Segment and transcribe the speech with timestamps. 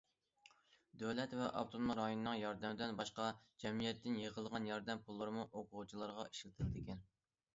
[1.01, 3.27] دۆلەت ۋە ئاپتونوم رايوننىڭ ياردىمىدىن باشقا،
[3.65, 7.05] جەمئىيەتتىن يىغىلغان ياردەم پۇللىرىمۇ ئوقۇغۇچىلارغا ئىشلىتىلىدىكەن.